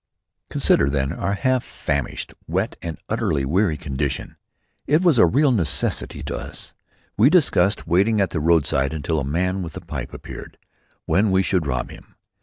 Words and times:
Consider 0.49 0.89
then 0.89 1.11
our 1.11 1.35
half 1.35 1.63
famished, 1.63 2.33
wet 2.47 2.75
and 2.81 2.97
utterly 3.07 3.45
weary 3.45 3.77
condition. 3.77 4.35
It 4.87 5.03
was 5.03 5.19
a 5.19 5.27
real 5.27 5.51
necessity 5.51 6.23
to 6.23 6.35
us. 6.37 6.73
We 7.17 7.29
discussed 7.29 7.85
waiting 7.85 8.19
at 8.19 8.31
the 8.31 8.39
roadside 8.39 8.93
until 8.93 9.19
a 9.19 9.23
man 9.23 9.61
with 9.61 9.77
a 9.77 9.81
pipe 9.81 10.11
appeared; 10.11 10.57
when 11.05 11.29
we 11.29 11.43
should 11.43 11.67
rob 11.67 11.91
him. 11.91 12.15